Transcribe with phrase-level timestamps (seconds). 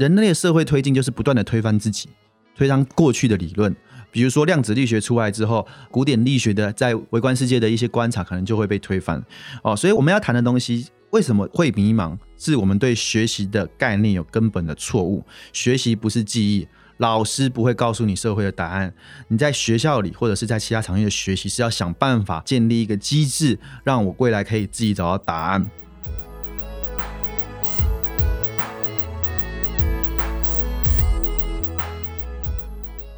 [0.00, 2.08] 人类的社会推进就是不断的推翻自己，
[2.56, 3.76] 推翻过去的理论。
[4.10, 9.22] 比如说量子力学出来之后，古典力学的在微观世界的一些观察可能就会被推翻
[9.62, 9.76] 哦。
[9.76, 15.22] 所以我们要谈的东西为什么会迷茫，是我们对学习的概念有根本的错误。
[15.52, 18.94] 学习不是记忆，老师不会告诉你社会的答案。
[19.28, 25.70] 你在学校里或者是在其他场域的学习，是要想办法建立一个机制，让我未来可以自己找到答案。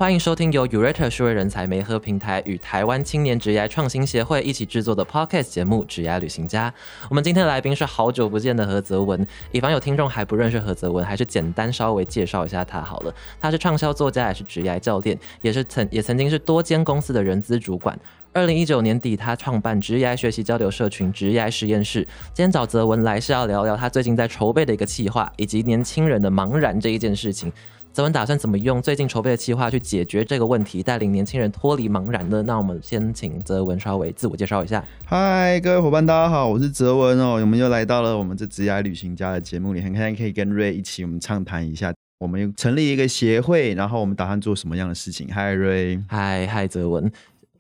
[0.02, 6.68] 欢迎收听由 Urate 数位人才媒合平台与台湾青年职业创新协会一起制作的 Podcast 节目《职业旅行家》。
[7.08, 9.24] 我们今天的来宾是好久不见的何泽文。
[9.52, 13.14] 以防有听众还不认识何泽文，还是简单稍微介绍一下他好了。
[13.40, 17.96] 他是畅销作家，也是职业教练，也是曾也曾经是多间公司的人资主管。
[18.32, 22.00] 二零一九年底，他创办职业学习交流社群职业实验室。
[22.34, 27.52] 今天找泽文来是要聊聊他最近在筹备的一个计划，以及年轻人的茫然这一件事情。
[27.92, 32.42] 泽文打算怎么用最近筹备的计划去解决这个问题，带领年轻人脱离茫然呢？
[32.44, 34.82] 那我们先请泽文稍微自我介绍一下。
[35.04, 37.34] 嗨，各位伙伴，大家好，我是泽文哦。
[37.34, 45.28] 我们又来到了我们这职业旅行家的节目里，很开心可以跟瑞一起，我们畅谈一下，我们成立一个协会，然后我们打算做什么样的事情。
[45.30, 47.12] 嗨，瑞，嗨，嗨，泽文。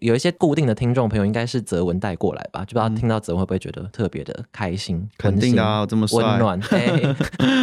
[0.02, 2.60] 有一些固定的听众朋友，应该是泽文带过来吧？
[2.64, 5.08] 就不知道听到泽文会不会觉得特别的开心？
[5.16, 6.60] 肯定啊，这么温暖。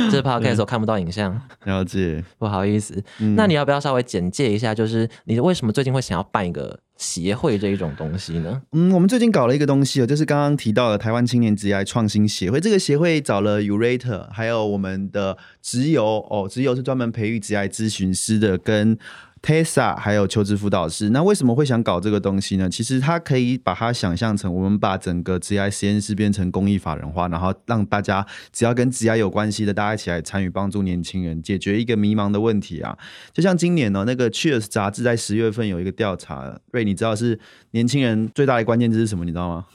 [0.10, 2.24] 这是 podcast 时候看不到影像，了解。
[2.38, 3.04] 不好意思，
[3.36, 4.74] 那你要不要稍微简介一下？
[4.74, 8.62] 就是你为什么最近会想要办一个协会这一种东西呢？
[8.72, 12.60] 嗯，我们最近搞了一个东西哦，就是刚刚提到的台湾青年职业创新协会。
[12.60, 18.98] 这个协会找了 Urate，还有我们的直邮哦，直邮是专门培育职业咨询师的，跟
[19.42, 22.70] Tessa 还有求职辅导师，那为什么会想搞这个东西呢？
[22.70, 32.98] 其实他可以把它想象成，我们把整个 GI 实验室变成公益法人化，然后让大家只要跟 GI 有关系的，大家一起来参与，帮助年轻人解决一个迷茫的问题啊！
[33.34, 37.40] 就像今年呢，那个 Cheers 杂志在十月份有一个调查，瑞，你知道是
[37.72, 39.24] 年轻人最大的关键字是什么？
[39.24, 39.66] 你知道吗？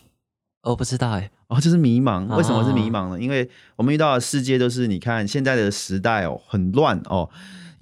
[0.65, 2.27] 我不知道哎，哦，就是迷茫。
[2.37, 3.21] 为什么是迷茫呢？
[3.21, 7.31] 因为我们遇到的世界都是，你看现在的时代哦，很乱哦。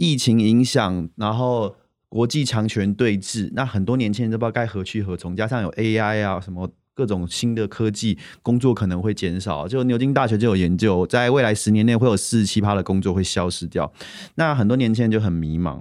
[0.03, 1.77] 疫情影响，然后
[2.09, 5.37] 国际强权对峙，那很多年轻人都不知道该何去何从。
[5.37, 9.67] 加上有 AI 啊，什么各种新的科技，工作可能会减少。
[9.67, 13.93] 就牛津大学就有研究，在未来十年内会有四十七趴的工作会消失掉。
[14.35, 15.81] 那很多年轻人就很迷茫。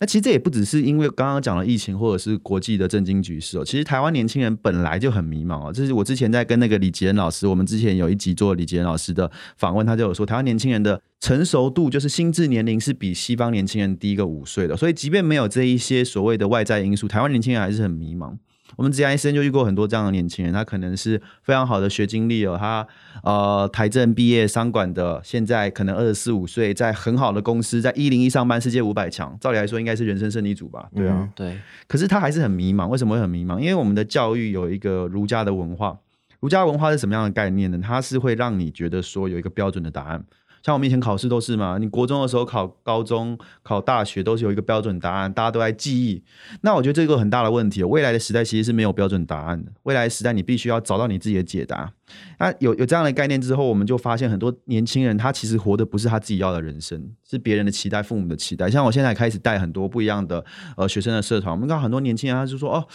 [0.00, 3.64] 那其实这也不只是因为刚刚讲了疫情，或者是国际的震惊局势哦。
[3.64, 5.72] 其实台湾年轻人本来就很迷茫哦。
[5.72, 11.00] 这是我之前在跟那个李杰恩老师，我们之前有一集做李杰恩老师的访问，他就有说，台湾年轻人的。
[11.18, 18.36] 成熟度就是心智年龄是比西方年轻人低一个五岁的，所以即便没有这一些所谓的外在因素，台湾年轻人还是很迷茫。
[18.74, 22.86] 我们之前医生就遇过很多这样的年轻人，他可能是非常好的学经历哦，他
[23.22, 30.88] 呃台政毕业商管的，现在可能二十四五岁，在很好的公司，在一零一上班，世界五百强，照理来说应该是人生胜利组吧？
[30.94, 31.58] 对啊，对。
[31.86, 33.58] 可是他还是很迷茫，为什么会很迷茫？
[33.58, 35.98] 因为我们的教育有一个儒家的文化，
[36.40, 37.78] 儒家文化是什么样的概念呢？
[37.82, 40.24] 它是会让你觉得说有一个标准的答案。
[40.66, 46.20] 像我们以前考试都是嘛，你国中的时候考高中、考大学都是有一个标准答案，大家都在记忆。
[46.62, 49.70] 那我觉得这个很大的问题，未来的时代其实是没有标准答案的。
[49.84, 51.92] 未来时代你必须要找到你自己的解答。
[52.40, 57.00] 那有有这样的概念之后，我们就发现很多年轻人他其实活的不是他自己要的人生，
[57.30, 58.68] 是别人的期待、父母的期待。
[58.68, 60.44] 像我现在开始带很多不一样的
[60.76, 62.88] 呃学生的社团，我们看很多年轻人他就说哦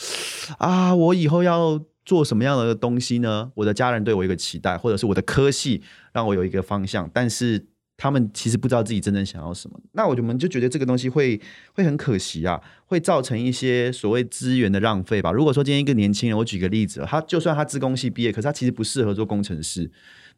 [0.58, 3.52] 啊，我以后要做什么样的东西呢？
[3.56, 5.82] 我的家人对我一个期待，或者是我的科系。
[6.14, 9.80] 让我有一个方向，但是他们其实不知道自己真正想要什么。
[9.94, 11.40] 那我们就觉得这个东西会
[11.74, 15.32] 会很可惜啊，会造成一些所谓资源的浪费吧。
[15.32, 19.90] 如果说今天一个年轻人，我举个例子，他就算他自工系毕业，可是他其实不适合做工程师，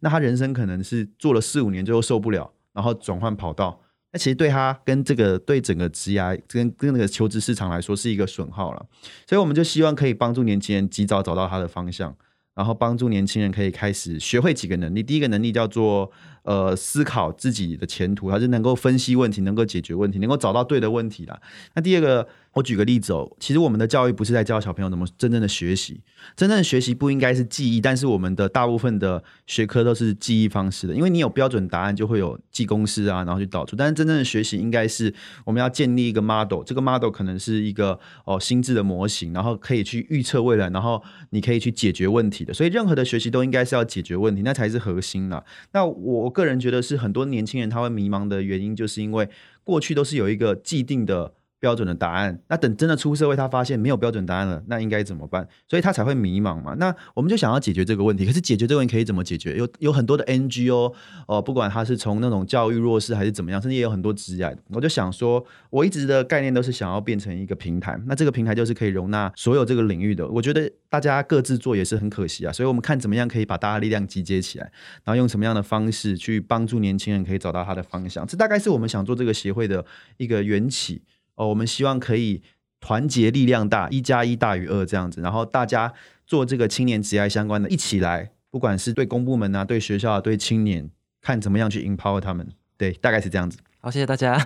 [0.01, 3.81] 那他人生可能是做了四五年最后受不了，然后转换跑道。
[4.13, 8.85] 那其实对他跟这个对整个职涯跟跟那个求职市场来说是一个损耗了。
[9.27, 12.15] 所以我们就希望可以帮助年轻人及早找到他的方向。
[12.55, 15.01] 然后帮助年轻人可以开始学会几个能力。
[15.01, 16.11] 第一个能力叫做
[16.43, 21.41] 呃思考自己的前途，还是能够分析问题，能够解决问题，能够找到对的问题啦。
[21.75, 22.27] 那第二个。
[22.53, 26.01] 我举个例子哦，其实我们的教育不是在教小朋友怎么真正的学习，
[26.35, 33.75] 真正的学习不应该是记忆，但是我们的大部分的学科都是记忆方式的，因为你有标准答案就会有记公式啊，然后去导出。
[33.75, 35.11] 但是真正的学习应该是
[35.45, 41.01] 我们要建立一个 model，这个 model 可能是一个哦心智的模型，然后可以去预测未来，然后
[41.31, 42.53] 你可以去解决问题的。
[42.53, 45.43] 所以任何的学习都应该是要解决问题，那才是核心啦。
[45.71, 49.29] 那我个人觉得是很多年轻人他会迷茫的原因，就是因为
[49.63, 51.35] 过去都是有一个既定的。
[51.63, 52.37] 标准的答案。
[52.49, 55.47] 那等真的出社会，他发现没有标准答案了，那应该怎么办？
[55.65, 56.73] 所以他才会迷茫嘛。
[56.73, 58.25] 那我们就想要解决这个问题。
[58.25, 59.55] 可是解决这个问题可以怎么解决？
[59.55, 60.93] 有有很多的 NGO
[61.25, 64.57] 哦，不管他是从那种教育弱势还是怎么样，甚至也有很多职业。
[64.71, 67.97] 我就想说，我一直的概念都是想要变成一个平台。
[68.07, 70.27] 那这个平台就是可以容纳所有这个领域的。
[70.27, 72.51] 我觉得大家各自做也是很可惜啊。
[72.51, 74.69] 所以我们看怎么样可以把大家力量集结起来，
[75.05, 78.27] 然后用什么样的方式去帮助年轻人可以找到他的方向。
[78.27, 79.85] 这大概是我们想做这个协会的
[80.17, 81.01] 一个缘起。
[81.35, 82.41] 哦，我们希望可以
[82.79, 85.93] 团结力量大，一加一大于二这样子，然后大家
[86.25, 90.89] 做这个青年职业相关的，一起来，不管是对公部门啊、对学校、啊、对青年，
[91.21, 92.47] 看怎么样去 empower 他们。
[92.77, 93.57] 对，大概是这样子。
[93.83, 94.41] 好，谢谢大家。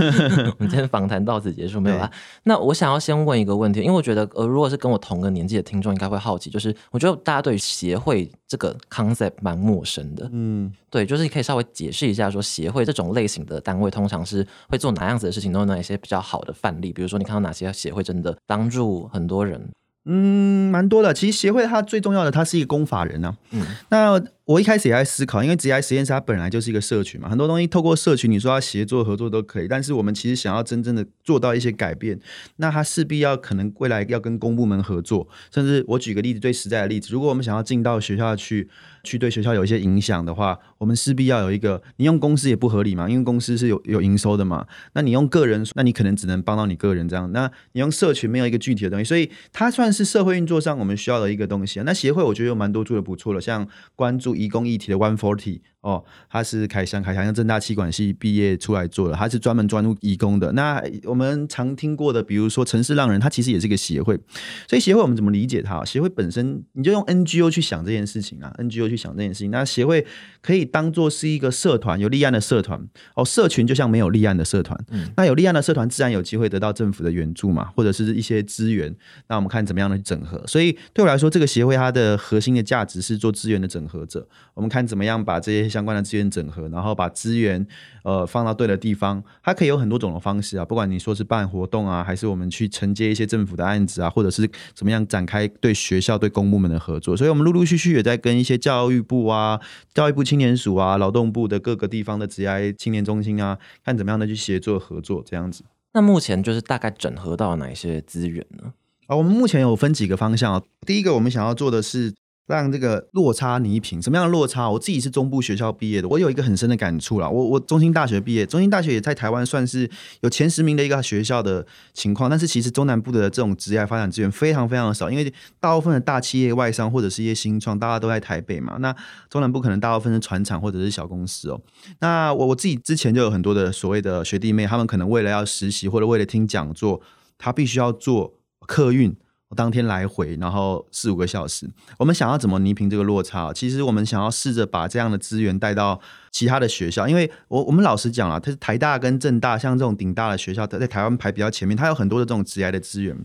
[0.50, 2.10] 我们今天访谈到此结束，没有啦。
[2.42, 10.28] 那我想要先问一个问题，因为我觉得，呃，如果是跟我同个年纪的听众，应该会好奇，就是我觉得大家对协会这个 concept 蛮陌生的。
[10.32, 16.92] 嗯，对，就是你可以稍微解释一下，说协会这种类型的单位，通常是会做哪样子的事情，都有哪一些比较好的范例？
[16.92, 19.70] 比如说，你看到哪些协会真的帮助很多人？
[20.06, 21.14] 嗯，蛮多的。
[21.14, 23.36] 其实协会它最重要的，它是一个公法人啊。
[23.52, 24.20] 嗯，那。
[24.46, 29.66] 我一开始也在思考，因为 GI 实验室它本来就是一个社群嘛，很多东西透过社群，你说要协作合作都可以。
[29.66, 32.20] 但是我们其实想要真正的做到一些改变，
[32.56, 38.68] 那它势必要可能未来要跟公部门合作，甚至我举个例子，最实在的例子，如果我们想要进到学校去，
[39.02, 44.66] 去对学校有一些影响的话，我们势必要有一个，你用公司也不合理嘛，因为公司是有有营收的嘛。
[44.92, 47.32] 那你用个人，那你可能只能帮到你个人这样。
[47.32, 51.80] 那你用社群没有一个具体的东西，所以它算是社会运作上我们需要的一个东西。
[51.80, 53.66] 那协会我觉得有蛮多做的不错的，像
[53.96, 54.33] 关注。
[54.34, 60.50] 一工一体的 One Forty 哦，他是凯翔，凯翔像正大气管系毕业出来做的，他是专门专注义工的。
[60.52, 64.18] 那我们常听过的，比如说城市浪人，他其实也是一个协会。
[64.66, 65.84] 所以协会我们怎么理解它？
[65.84, 69.50] 协会本身你就用 NGO 去想这件事情啊，NGO 去想这件事情。
[69.50, 70.06] 那协会
[70.40, 72.80] 可以当做是一个社团，有立案的社团
[73.14, 73.22] 哦。
[73.22, 74.82] 社群就像没有立案的社团，
[75.16, 78.94] 那有立案的社团自然有机会得到政府的援助嘛，或者是一些资源。
[79.28, 80.42] 那我们看怎么样的整合。
[80.46, 84.26] 所以对我来说，这个协会它的核心的价值是做资源的整合者。
[84.54, 87.66] 我们看怎么样把这些相关的资源整合，然后把资源
[88.04, 89.20] 呃放到对的地方。
[89.42, 97.16] 它可以有很多种的方式啊，不管你说是办活动啊，还是我们去承接一些政府的案子啊，或者是怎么样展开对学校、对公部门的合作。
[97.16, 99.60] 所以，我们陆陆续续也在跟一些教育部啊、
[99.92, 105.64] 教育部青年署啊、劳动部的各个地方的职业青年中心啊，看怎么样的去协作合作这样子。
[105.92, 108.72] 那目前就是大概整合到哪一些资源呢？
[109.08, 110.62] 啊，我们目前有分几个方向啊。
[110.86, 112.14] 第一个，我们想要做的是。
[112.46, 114.68] 让这个落差弥平，什么样的落差？
[114.68, 117.26] 我自己是中部学校毕业的，我有一个很深的感触啦。
[117.26, 119.88] 我我中心大学毕业，中心大学也在台湾算是
[120.20, 122.28] 有前十名的一个学校的情况。
[122.28, 128.76] 但是其实中南部的这种职业发展资源非常非常的少，因为大部分的大企业、外商或者是一些新创，大家都在台北嘛。
[128.78, 128.94] 那
[129.30, 131.58] 中南部可能大部分是船厂或者是小公司哦。
[132.00, 137.00] 那我我自己之前就有很多的所谓的学弟妹，他们可能为了要实习或者为了听讲座，
[137.38, 138.34] 他必须要做
[138.66, 139.16] 客运。
[139.54, 143.52] 当天来回，然后四五个小时，我们想要怎么弥平这个落差？
[143.52, 153.16] 其实我们想要试着把这样的资源带到其他的学校，因为我我们老实讲啊，它是台大跟政大，像这种顶大的学校，在台湾排比较前面，它有很多的这种职业的资源。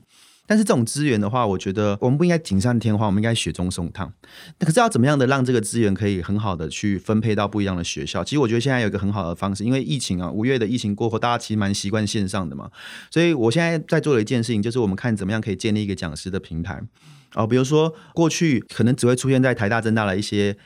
[0.49, 4.11] 但是这种资源的话，我觉得我们不应该锦上添花，我们应该雪中送炭。
[4.57, 8.23] 可是要怎么样的让这个资源可以很好的去分配到不一样的学校？
[8.23, 12.71] 其实我觉得现在有一个很好的方式，因为疫情啊，五月的疫情过后，大家其实蛮习惯线上的嘛。
[13.11, 16.81] 所以我现在在做的一件事情，就是我们看怎么样可以建立一个讲师的平台
[17.35, 20.57] 哦，比如说过去可能只会出现在台大、政大的一些。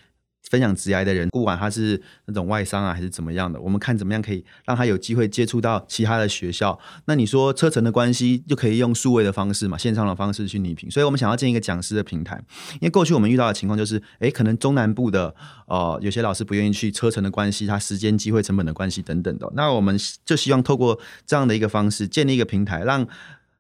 [0.50, 6.78] 分享职业的人，不管他是那种外商啊，还是怎么样的，我们看怎么样可以让他有机会接触到其他的学校。
[7.06, 10.92] 那你说车程的关系，就可以用数位的方式嘛，线上的方式去拟评。
[10.92, 12.42] 所以我们想要建一个讲师的平台，
[12.76, 15.34] 因为过去我们遇到的情况就是，诶，可能中南部的
[15.68, 19.52] 呃有些老师不愿意去，车程的关系，他时间、机会、成本的关系等等的。
[19.56, 23.08] 那我们就希望透过这样的一个方式，建立一个平台，让。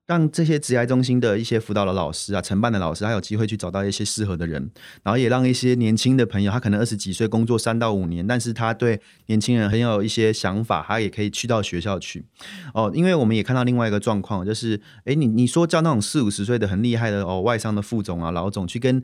[0.06, 4.70] 让这些职业中心的一些辅导的老师啊，承办的老师，他有机会去找到一些适合的人，
[5.02, 12.26] 然后也让一些年轻的朋友，他可能二十几岁，工作三到五年，但是他对年轻人很有一些想法，他也可以去到学校去。
[12.74, 19.02] 哦，因为我们也看到另外一个状况，就是，哎，你你说叫那种四五十岁的很厉害的哦，外商的副总啊、老总去跟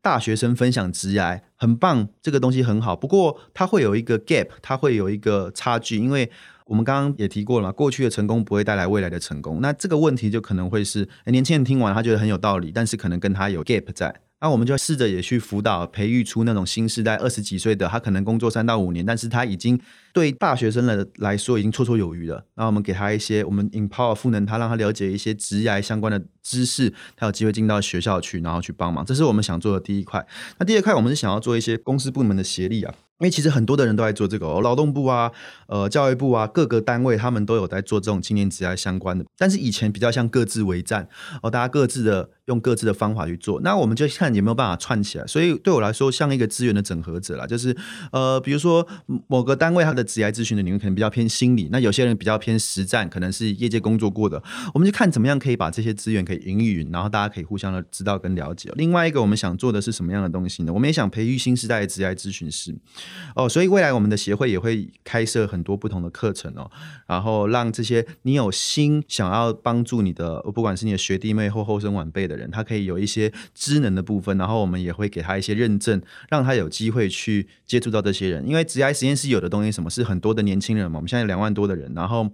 [0.00, 2.96] 大学生分享职业，很棒，这个东西很好。
[2.96, 6.30] 不过他会有一个 gap，他会有一个差距，因为。
[6.68, 19.80] 我们刚刚也提过了嘛，过去的成功不会带来未来的成功，那这个问题就可能会是年轻人听完他觉得很有道理，但是可能跟他有 gap 在，那我们就试着也去辅导培育出那种新时代二十几岁的，他可能工作三到五年，但是他已经
[20.12, 22.44] 对大学生的来说已经绰绰有余了。
[22.54, 30.24] 那我们给他一些我们 empower 赋能他，让他了解一些职业相关的知识，他有机会进到学校去，然后去帮忙，这是我们想做的第一块。
[30.58, 32.94] 那第二块，我们是想要做一些公司部门的协力啊。
[33.20, 35.32] 因为其实很多的人都在做这个、哦，劳动部啊、
[35.66, 41.08] 呃教育部啊各个单位他们都有在做这种青年职业相关的，但是以前比较像各自为战
[41.42, 45.26] 哦，大家各自的用各自的方法去做，那我们就看有没有办法串起来。
[45.26, 47.76] 所以对我来说，像一个资源的整合者啦，就是
[48.10, 48.86] 呃，比如说
[49.26, 54.42] 某个单位它的职业咨询的领域可能比较偏心理，那有些人比较偏实战，可能是业界工作过的，
[54.74, 58.70] 我们就看怎么样可以把这些资源可以营运，然后大家可以互相的知道跟了解。
[58.76, 60.72] 另外一个我们想做的是什么样的东西呢？
[60.72, 62.74] 我们也想培育新时代的职业咨询师。
[63.34, 66.70] 哦，所以未来我们的协会也会开设很多不同的课程哦，
[67.06, 78.48] 然后让这些你有心想要帮助你的，不管是你的学弟妹或后生晚辈的人，他可以有一些知能的部分，然后我们也会给他一些认证，让他有机会去接触到这些人。
[78.48, 82.30] 因为职业实验室有的东西，什么是很多的年轻人嘛，我们现在有两万多的人，然后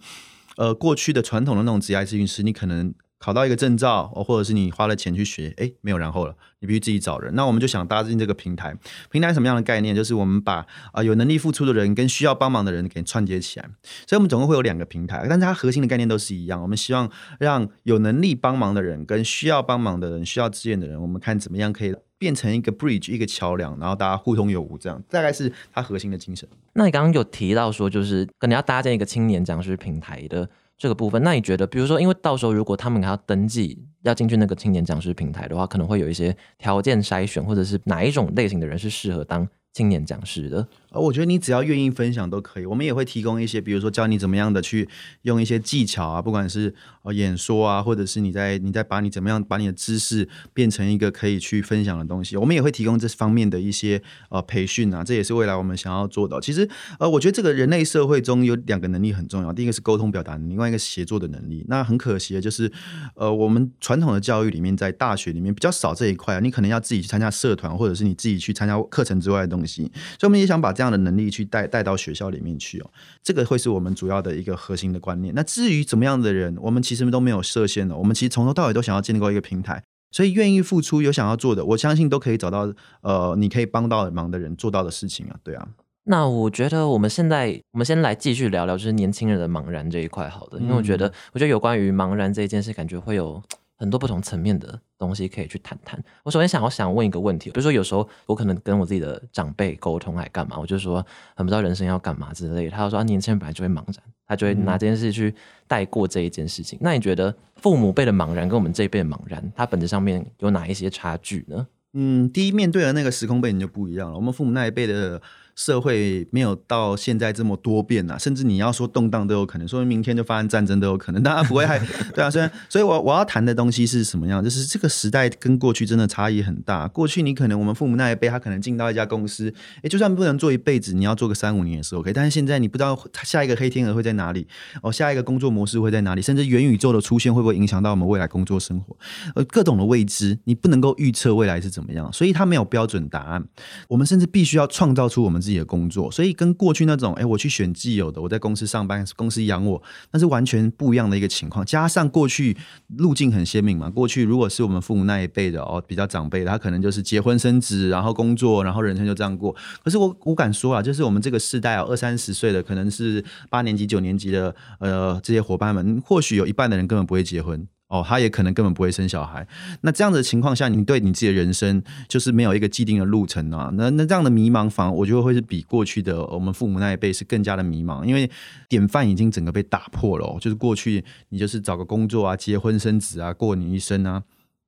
[0.56, 2.94] 呃，过去的传统的那种职业咨询师，你可能。
[3.24, 7.34] 考到一个证照，哦，或者是你花了钱去学，哎，没有然后了，你必须自己找人。
[7.34, 8.76] 那我们就想搭进这个平台，
[9.10, 9.96] 平台什么样的概念？
[9.96, 13.66] 就是我们把啊有能力付出的人跟需要帮忙的人给串接起来。
[14.06, 16.60] 所以，我们总共会有两个平台，但是它核心的概念都是一样。
[16.60, 26.46] 我们希望让有能力帮忙的人跟需要帮忙的人、需要支援的人，我们看怎么样可以变成一个 bridge，一个桥梁，然后大家互通有无，这样大概是它核心的精神。
[26.74, 30.46] 那你刚刚有提到说，就是可能要搭建一个青年讲师平台的。
[30.76, 40.66] 这个部分，那你觉得，比如说，因为到时候如果他们还要登记要进去那个青年讲师平台的话，可能会有一些条件筛选，或者是哪一种类型的人是适合当青年讲师的？
[40.90, 42.66] 呃，我觉得你只要愿意分享都可以。
[42.66, 44.88] 我们也会提供一些，比如说教你怎么样的去
[45.22, 55.04] 用一些技巧啊，不管是呃演说啊，或者是你在你在把你怎么样把你的知识变成一个可以去分享的东西，我们也会提供这方面的一些呃培训啊。
[55.04, 56.40] 这也是未来我们想要做的。
[56.40, 56.68] 其实
[56.98, 61.64] 呃，我觉得这个人类社会中有两个能力很重要，第一个是沟通表达能力，另外一个协作的能力。
[61.68, 62.72] 那很可惜的就是，
[63.14, 66.40] 呃，我们传统的教育里面，在大学里面比较少这一块啊。
[66.40, 69.82] 你可能要自己去参加社团，或者是你自己去参加课程之外的东西。
[70.18, 72.90] 所以我们也想把这样的能力去带带到学校里面去哦，
[73.22, 75.34] 这个会是我们主要的一个核心的观念。
[75.34, 77.96] 那至于怎么样的人，我们其实都没有设限的。
[77.96, 82.72] 我们其实从头到尾都想要建构一个平台，所以愿意付出、有想要做的，我相信都可以找到
[83.02, 85.36] 呃，你可以帮到忙的人做到的事情啊。
[85.42, 85.68] 对啊，
[86.04, 93.42] 那我觉得我们现在我们先来继续聊聊，就是年轻人的茫然这一块，好的，因为我觉得我觉得有关于茫然这一件事，感觉会有。
[93.76, 96.00] 很多不同层面的东西可以去谈谈。
[96.22, 100.56] 我首先想要想问一个问题，比如说有时候我可能跟我自己的长辈沟通，还干嘛？
[100.56, 102.70] 我就说很不知道人生要干嘛之类。
[102.70, 103.96] 他就说啊，年轻人本来就会茫然，
[104.34, 105.34] 他就会拿这件事去
[105.66, 106.78] 带过这一件事情。
[106.82, 111.66] 那你觉得父母辈的茫然跟我们这一辈的茫然，它本质上面有哪一些差距呢？
[111.92, 114.16] 嗯，第一面对的那个时空背景就不一样了。
[114.16, 115.22] 我们父母那一辈的。
[115.54, 121.22] 社会没有到现在这么多变呐，甚至你要说动荡都有可能，说明天就发生战争都有可能。
[121.22, 121.80] 大家不会害，
[122.14, 124.42] 对啊，所以，所以我我要谈的东西是什么样？
[124.42, 126.88] 就是这个时代跟过去真的差异很大。
[126.88, 132.12] 过去你可能我们父母那一辈，他可能进到一家公司，哎，就算不能做一辈子，你要做个三五年也是 OK。
[132.12, 134.46] 但是现在你不知道他下一个黑天鹅会在哪里，
[134.82, 138.96] 哦，下一个工作模式会在哪里，甚至元宇宙的出现会不会影响到我们未来工作生活？
[139.34, 143.44] 呃，各种的未知，你不能够预测未来是怎么样，所以它没有标准答案。
[143.88, 146.34] 我们甚至必须要创造出我们自己的工作，所以。
[146.36, 151.64] 跟过去那种，哎，我去选既有的，我在公司上班，公司养我，那是完全不一样的一个情况。
[151.64, 152.56] 加上过去
[152.96, 159.54] 路径很鲜明嘛，过去如果是我们父母那一辈的哦，比较长辈，他可能就是结婚生子，然后工作，然后人生就这样过。
[159.84, 167.68] 可是我我敢说啊，就是我们这个世代啊，二三十岁的，可能是八年级、九年级的，呃，这些伙伴们，或许有一半的人根本不会结婚。
[167.88, 169.46] 哦，他也可能根本不会生小孩。
[169.82, 173.70] 那这样的情况下，你对你自己的人生就是没有一个既定的路程啊。
[173.74, 178.28] 那那这样的迷茫，反而我觉得会是比过去的我们父母那一辈是更加的迷茫，因为
[178.68, 180.36] 典范已经整个被打破了。
[180.40, 184.22] 就是过去你就是找个工作啊，结婚生子啊，过你一生啊，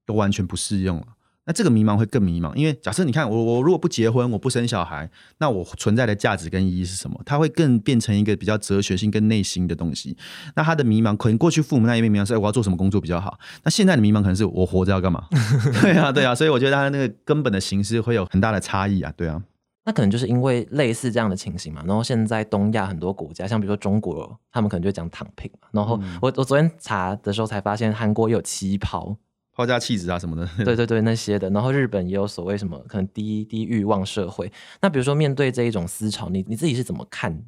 [0.04, 1.06] 都完全不适用了。
[1.46, 7.20] 那这个迷茫会更迷茫，因为假设你看我，我如果不结婚，我不生小孩，那我存在的价值跟意义是什么？
[7.24, 10.16] 它会更变成一个比较哲学性跟内心的东西。
[10.56, 15.24] 那他的迷茫，可能过去父母那一面迷茫是我要做什么工作比较好，那现在的迷茫可能是我活着要干嘛？
[15.80, 19.40] 对啊，对啊，所以我觉得他那个根本的形式会有很大的差异啊，对啊。
[19.84, 21.80] 那可能就是因为类似这样的情形嘛。
[21.86, 25.68] 然后现在东亚很多国家，像比如说中国，他们可能就讲躺平嘛。
[25.70, 29.16] 然后我我昨天查的时候才发现，韩国有旗袍。
[29.56, 31.48] 抛家弃子啊什么的， 对对对，那些的。
[31.50, 34.52] 然后日本也有所谓什么可能低低欲望社会。
[34.82, 37.42] 那比如说面对这一种思潮，你你自己是怎么看？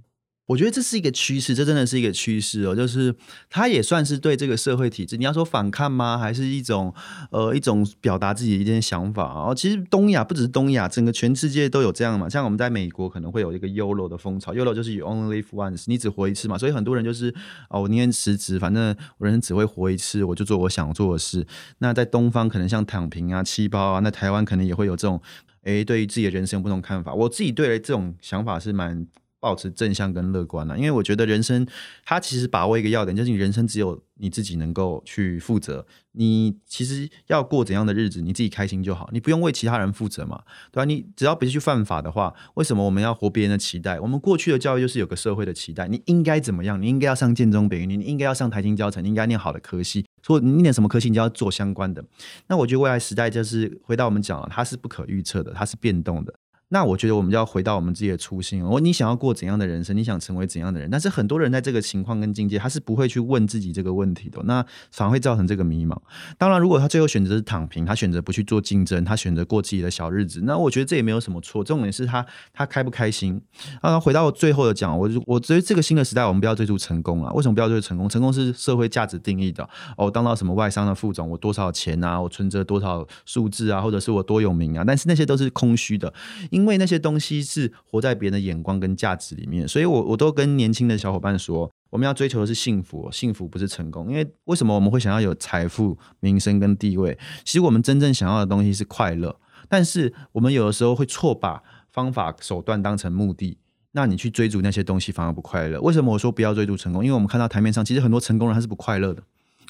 [0.49, 2.75] 我觉得这是一个趋势，这真的是一个趋势哦。
[2.75, 3.14] 就是
[3.50, 6.17] 它也算是对这个社会体制，你要说反抗吗？
[6.17, 6.93] 还是一种
[7.31, 9.55] 呃一种表达自己的一件想法哦。
[9.55, 12.31] 其实东亚不只是东亚，整个全世界都有这样嘛。
[12.31, 16.57] 像我们在美国可能会有一个 YOLO 的风潮，YOLO 就是 You Only Live Once，你只活一次嘛。
[16.57, 17.35] 所以很多人就是
[17.69, 21.47] 哦，我宁愿辞职，反正我人生只会活一次，我就做我想做的事。
[21.78, 25.21] 那在东方可能像躺平啊、七包啊，那台湾可能也会有这种。
[25.64, 27.12] 诶，对于自己的人生有不同看法。
[27.12, 29.07] 我自己对这种想法是蛮
[29.40, 31.66] 保持正向跟乐观的，因为我觉得人生
[32.04, 35.87] 它其实把握一个要点，就是你人生只有你自己能够去负责。
[36.12, 40.42] 你其实要过怎样的日子，你自己开心就好，你不用为其他人负责嘛，
[40.73, 40.85] 对吧？
[40.85, 44.00] 你只要不去犯法的话，为什么我们要活别人的期待？
[44.00, 46.80] 我们过去的教育就是有个社会的期待，你应该怎么样？
[46.83, 50.04] 你应该要上建中、北，你应该要上台新教程，你应该念好的科系。
[50.26, 52.04] 说你念什么科系，你就要做相关的。
[52.49, 56.35] 那我觉得未来时代就是回到我们讲了，它是不可预测的，它是变动的。
[56.71, 58.79] 那我觉得我们就要回到我们自己的初心哦。
[58.81, 59.97] 你想要过怎样的人生？
[59.97, 60.91] 你想成为怎样的人？
[60.91, 64.43] 但是很多人在这个情况跟境界，他是不会去问自己这个问题的。
[64.45, 65.97] 那反而会造成这个迷茫。
[66.37, 71.65] 当然，如果他最后选择是躺平，他选择不去做竞争，他选择过自己的小日子，那我觉得这也没有什么错。
[71.65, 73.41] 重点是他他开不开心
[73.81, 73.99] 啊？
[73.99, 77.33] 回到最后的讲，我我觉得这个新的时代，我们不要追逐成功啊。
[77.33, 78.09] 为什么不要追逐成功？
[78.09, 80.11] 成功是社会价值定义的哦。
[80.11, 82.21] 当到什么外商的副总，我多少钱啊？
[82.21, 83.81] 我存折多少数字啊？
[83.81, 84.85] 或者是我多有名啊？
[84.87, 86.13] 但是那些都是空虚的，
[86.59, 87.38] 因为那些东西。
[87.49, 94.11] 是活在别人的眼光跟价值里面，所以我我都跟年轻的小伙伴说，我们要追求的是幸福，幸福不是成功。
[94.11, 97.17] 因为为什么我们会想要有财富、名声跟地位？
[97.45, 103.57] 其实我们真正想要的东西是快乐，但是我们有的时候会错把方法手段当成目的，
[103.93, 105.81] 那你去追逐那些东西反而不快乐。
[105.81, 107.05] 为什么我说不要追逐成功？
[107.05, 109.23] 因为我们看到台面上其实很多成功人他是不快乐的。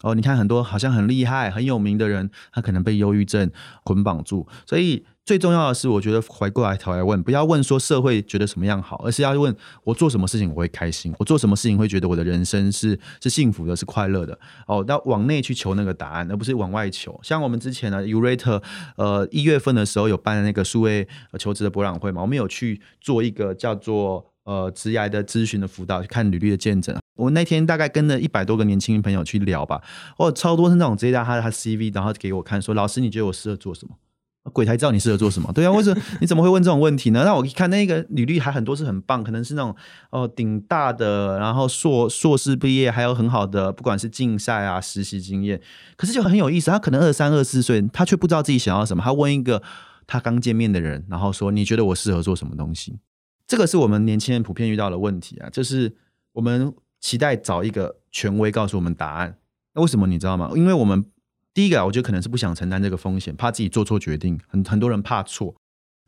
[0.03, 3.51] 哦，你看很多好像很厉害、很有名的人，他可能被忧郁症
[3.85, 5.05] 捆绑住，所以。
[5.29, 14.39] 最重要的是，我觉得回过来头来问，不要问说社会觉得什么样好，而是要问我做什么事情我会开心，我做什么事情会觉得我的人生是是幸福的，是快乐的。
[14.67, 17.21] 哦，要往内去求那个答案，而不是往外求。
[17.23, 18.63] 像我们之前呢 u r a t
[18.97, 21.07] 呃，一月份的时候有办那个数位
[21.39, 26.97] 求职的博览会嘛，我们有去做一个叫做呃职涯的咨询的辅导，看履历的见证。
[27.19, 29.83] 我那天大概跟了一百多个年轻朋友去聊吧，
[30.17, 33.95] 哦，超多是那种直接拿他他 CV，然后给我看，说老师你觉得我适合做什么？
[34.55, 35.71] 鬼才知道你适合做什么，对啊？
[35.71, 37.23] 为什么你怎么会问这种问题呢？
[37.23, 39.77] 那我一看那个履历还很多是很棒，可能是那种
[40.09, 45.61] 哦顶大的，然后硕硕士毕业，还有很好的不管是竞赛啊实习经验，
[45.97, 46.71] 可是就很有意思。
[46.71, 49.03] 他可能二三二四岁，他却不知道自己想要什么。
[49.03, 49.63] 他问一个
[50.07, 52.99] 他刚见面的人，然后说：“你觉得我适合做什么东西？”
[53.47, 55.95] 这个是我们年轻人普遍遇到的问题啊，就是
[56.33, 59.39] 我们期待找一个权威告诉我们答案。
[59.75, 60.51] 那为什么你知道吗？
[60.55, 61.05] 因为我们。
[61.55, 64.39] 第一个啊，我觉得可能是不想承担这个风险，怕自己做错决定。
[64.47, 65.57] 很很多人怕错。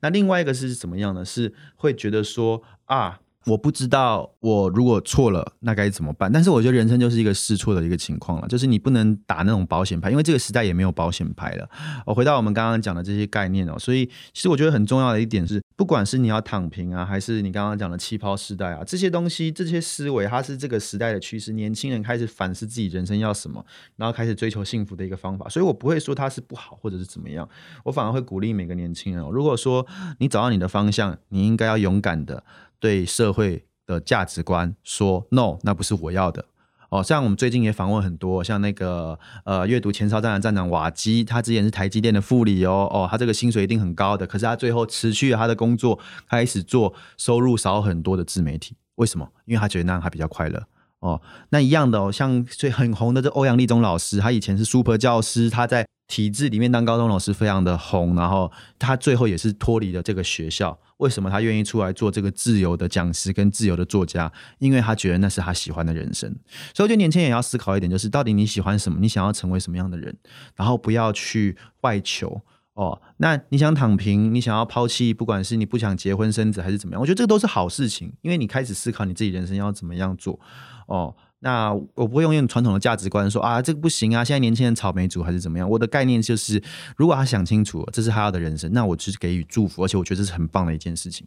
[0.00, 1.24] 那另外一个是怎么样呢？
[1.24, 3.20] 是会觉得说啊。
[3.46, 11.68] 我不知道我如果错了那该怎么办，但是我觉得人生就是一个试错的一个情况了，就是你不能打那种保险牌，因为这个时代也没有保险牌了。
[12.04, 21.54] 我回到我们刚刚讲的这些概念哦，所以其实我觉得很重要的一点是，不管是你要躺平啊，还是你刚刚讲的气泡时代啊，这些东西这些思维，它是这个时代的趋势。
[21.54, 23.64] 年轻人开始反思自己人生要什么，
[23.96, 25.48] 然后开始追求幸福的一个方法。
[25.48, 27.48] 所以我不会说它是不好或者是怎么样，
[27.84, 29.30] 我反而会鼓励每个年轻人哦。
[29.32, 29.86] 如果说
[30.18, 32.44] 你找到你的方向，你应该要勇敢的。
[32.80, 36.46] 对社会的价值观说 no，那不是我要的
[36.88, 37.02] 哦。
[37.02, 48.74] 像我们最近也访问很多，像那个呃，阅读前哨站的站长瓦基，他之前是台积电的副理哦，哦，他这个薪水一定很高的，可是他最后辞去了他的工作，开始做收入少很多的自媒体。
[48.96, 49.28] 为什么？
[49.44, 50.66] 因为他觉得那样他比较快乐
[51.00, 51.20] 哦。
[51.50, 55.86] 那一样的哦，像最很红的这欧阳立中老师，他以前是 super 教师，他在。
[56.10, 60.76] 体制里面当高中老师非常的红，然后他最后也是脱离了这个学校。
[60.96, 64.30] 为什么他愿意出来做这个自由的讲师跟自由的作家？
[64.58, 66.28] 因为他觉得那是他喜欢的人生。
[66.74, 68.98] 所以我觉得年轻人也要思考一点，就是到底你喜欢什么？
[69.00, 70.14] 你想要成为什么样的人？
[70.56, 72.42] 然后不要去外求
[72.74, 73.00] 哦。
[73.18, 74.34] 那你想躺平？
[74.34, 75.14] 你想要抛弃？
[75.14, 80.38] 不管是你不想结婚生子还是怎么样，我觉得这个都是好事情，因为你开始思考你自己人生要怎么样做
[80.86, 81.14] 哦。
[81.42, 85.68] 那我不会用用传统的价值观说啊，这个不行啊，现在年轻人草莓族还是怎么样？
[85.68, 86.62] 我的概念就是，
[86.96, 91.26] 如果他想清楚这是他要的人生，那我就是给予祝福，而且我觉得这是很棒的一件事情。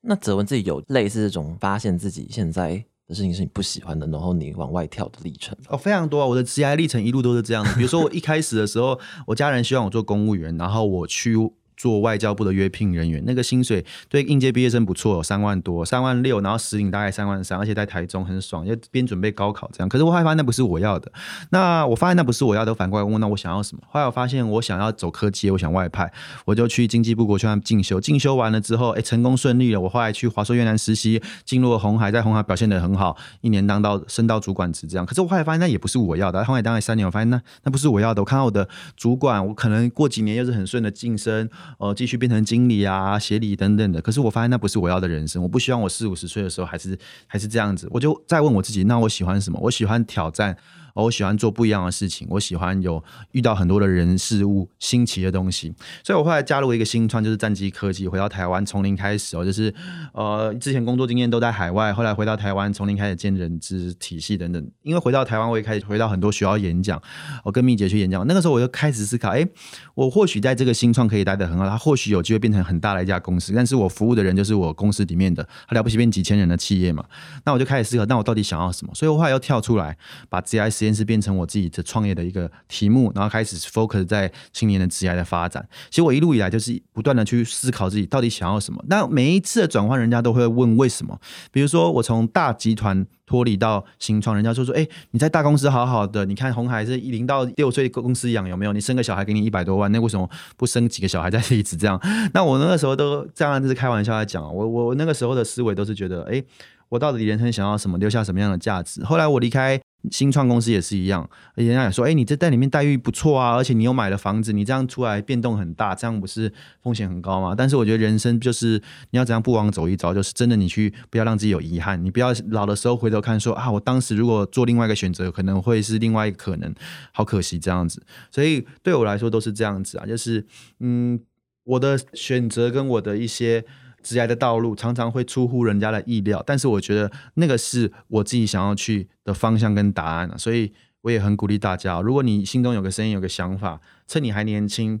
[0.00, 7.74] 那泽文自己有类似这种发现自己现在的事情是你不喜欢的，然后你往外跳的历程哦，非常多啊，我的职业历程一路都是这样的。
[7.74, 11.36] 比如说我一开始的时候，我家人希望我做公务员，然后我去。
[11.84, 19.88] 做外交部的约聘人员，那个薪水对应届毕业生不错，三万多，三万六，然后实领大概三万三，而且在台中很爽，因边准备高考这样。
[19.90, 21.12] 可是我后来发现那不是我要的，
[21.50, 23.82] 那我发现那不是我要的，反过来问那我想要什么？
[23.86, 26.10] 后来我发现我想要走科技，我想外派，
[26.46, 29.78] 我就去经济部国去进修，进修完了之后，哎，成功顺利了。
[29.78, 35.04] 我后来去华硕越南实习，进入了红海，在红海表现的很好，一年当到升到主管职这样。
[35.04, 38.22] 可是我后来发现那也不是我要的，后来当了三年，我发现那那不是我要的。
[38.22, 38.66] 我看到我的
[38.96, 42.44] 主管，我可能过几年又是很顺的晋升，呃，继续变成。
[42.44, 45.42] 经理啊，协理等等的，可是我发现那不是我要的人生。
[45.42, 47.88] 我不希望我四五十岁的时候还是还是这样子。
[47.90, 49.58] 我就再问我自己，那我喜欢什么？
[49.62, 50.54] 我喜欢挑战
[50.94, 53.02] 我喜欢做不一样的事情，我喜欢有
[53.32, 59.74] 遇到很多的人事物新奇的东西，所以我后来加入一个新创，就是战机科技，回到台湾从零开始哦，就是
[60.12, 64.70] 呃之前工作经验都在海外，后来回到台湾从零开始建人资体系等等。
[64.82, 67.00] 因为回到台湾，我也开始回到很多学校演讲，
[67.44, 68.24] 我跟蜜姐去演讲。
[68.26, 69.46] 那个时候我就开始思考，哎，
[69.94, 77.04] 我或许在这个新创可以待得很好，它或许有机会变成很大的一家公司，但是我服务的人就是我公司里面的，他了不起变几千人的企业嘛。
[77.44, 78.94] 那我就开始思考，那我到底想要什么？
[78.94, 79.96] 所以我后来又跳出来，
[80.28, 85.66] 把 G I C 实验室变成我自己的创业的一个题目，然后开始 focus 在青年的 GI 的发展。
[85.88, 88.84] 其实我一路以来就是不断的去思考自己到底想要什么。
[88.88, 91.18] 那每一次的转换，人家都会问为什么？
[91.50, 98.74] 比如说我从大集团脱离到新创，人家就说：“哎，你在大公司好好的，你看红海是零到六岁公司养有没有？
[98.74, 101.98] 你生个小孩给你一百多万，那为什么不生几个小孩再离职这样？”
[102.34, 106.44] 那我那个时候都这样子开玩笑在讲，我我那个时候的思维都是觉得，哎。
[106.90, 109.02] 我到底人生想要什么，留下什么样的价值？
[109.02, 126.74] 后来我离开新创公司也是一样，人家也说：“哎，你这在里面待遇不错啊，而且你又买了房子，你这样出来变动很大，这样不是风险很高吗？”但是我觉得人生就是你要怎样不枉走一遭，就是真的你去不要让自己有遗憾，你不要老的时候回头看说啊，我当时如果做另外一个选择，可能会是另外一个可能，
[127.12, 128.02] 好可惜这样子。
[128.30, 130.46] 所以对我来说都是这样子啊，就是
[130.80, 131.18] 嗯，
[131.64, 133.64] 我的选择跟我的一些。
[134.04, 145.00] 职业的道路常常会出乎人家的意料，但是我觉得那个是我自己想要去的方向跟答案啊所以我也很鼓励大家，如果你心中有个声音、有个想法，趁你还年轻，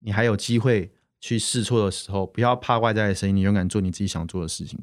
[0.00, 4.78] 你还有机会去试错的时候，不要怕外在的声音，你勇敢做你自己想做的事情。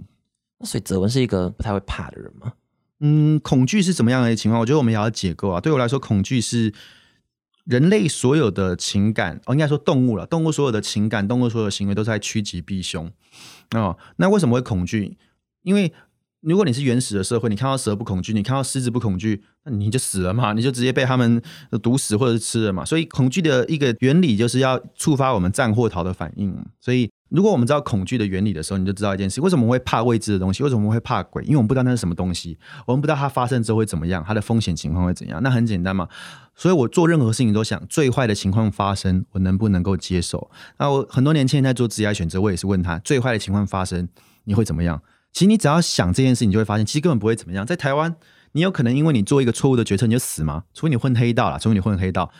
[0.60, 2.54] 那所以泽文是一个不太会怕的人吗？
[3.00, 4.60] 嗯，恐惧是怎么样的情况？
[4.60, 5.62] 我觉得我们也要解构啊。
[5.62, 6.74] 对我来说，恐惧是。
[7.66, 10.26] 人类所有的情感，哦，应该说动物了。
[10.26, 13.12] 动物所有的情感，动物所有的行为，都是在趋吉避凶。
[13.72, 15.18] 哦，那为什么会恐惧？
[15.64, 15.92] 因为
[16.42, 21.42] 如果你是原始的社会，你看到蛇不恐惧，你看到狮子不恐惧，那你就死了嘛，你就直接被他们
[21.82, 22.86] 毒死或者是吃了嘛。
[22.86, 26.56] 所以恐惧的一个原理就是要触发我们战或逃的反应。
[26.80, 27.10] 所以。
[27.30, 30.62] 如果我们知道恐惧的原理的时候，你就知道一件事：为什么会怕未知的东西？
[30.64, 31.44] 为什么会怕鬼？
[31.44, 35.42] 因为我们不知道那是什么东西，我们不知道它发生之后会怎么样，它的风险情况会怎样。
[35.42, 36.08] 那很简单嘛。
[36.56, 40.50] 所以我做任何事情都想最坏的情况发生，我能不能够接受？
[40.78, 44.08] 那我很多年轻人在做职业选择，我也是问他：最坏的情况发生，
[44.46, 45.02] 你会怎么样？
[45.34, 47.66] 其实你只要想这件事，你就会发现，其实根本不会怎么样。
[47.66, 48.16] 在台湾，
[48.54, 50.64] 你有可能因为你做一个错误的决策，你就死吗？
[50.74, 52.32] 除非你混黑道了，除非你混黑道。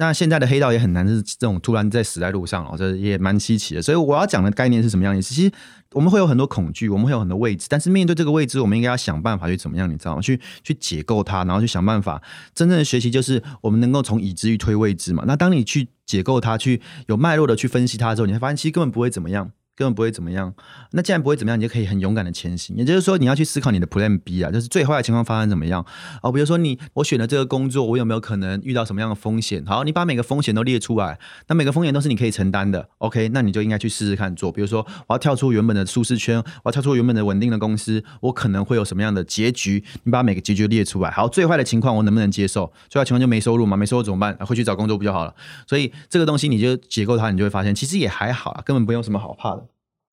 [0.00, 3.82] 那现在的黑道也很难，是这种突然在死在路上哦，这也蛮稀奇的。
[3.82, 5.34] 所以我要讲的概念是什么样意思？
[5.34, 5.50] 其实
[5.90, 9.90] 我们会有很多恐惧，我们会有很多未知，但是面对这个未知，我们应该要想办法去怎么样？
[9.90, 10.22] 你知道吗？
[10.22, 12.22] 去去解构它，然后去想办法。
[12.54, 15.24] 真正的学习就是我们能够从已知去推未知嘛。
[15.26, 19.50] 那当你去解构它，去有脉络的去分析它之后，你会发现其实根本不会怎么样。
[19.78, 20.52] 根本不会怎么样。
[20.90, 22.74] 那既然不会怎么样，你就可以很勇敢的前行。
[22.76, 25.86] 也就是说，你要去思考你的 Plan B 啊，就是最坏的情况发生怎么样
[26.20, 26.32] 哦。
[26.32, 29.64] 比如说，你我选了这个工作，我有没有可能遇到什么样的风险？
[29.64, 32.88] 好，你把每个风险都列出来，那每个风险都是你可以承担的。
[32.98, 34.50] OK，那你就应该去试试看做。
[34.50, 39.84] 比如说，我要跳出原本的舒适圈，我要跳出原本的稳定的公司，我可能会有什么样的结局？
[40.02, 41.10] 你把每个结局列出来。
[41.12, 42.72] 好，最坏的情况我能不能接受？
[42.88, 43.76] 最坏情况就没收入嘛？
[43.76, 44.34] 没收入怎么办？
[44.44, 45.32] 会去找工作不就好了？
[45.68, 49.67] 所以这个东西你就结构它，你就会发现其实也还好啊，根本不用什么好怕的。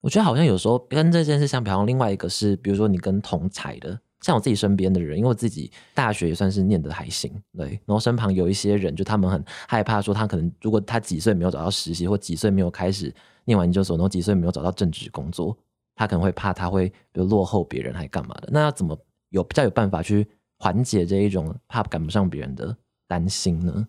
[0.05, 13.11] 我觉得好像有时候跟这件事相比，方另外一个是，比如说你跟同才的，像我自己身边的人，因为我自己大学也算是念得还行，对，然后身旁有一些人，就他们很害怕说，他可能如果他几岁没有找到实习，或几岁没有开始
[13.45, 15.57] 念完研究所，然后几岁没有找到正职工作，
[15.95, 18.49] 他可能会怕他会比如落后别人，还干嘛的？
[18.51, 18.95] 那要怎么
[19.29, 20.27] 有比较有办法去
[20.59, 23.87] 缓解这一种怕赶不上别人的担心呢？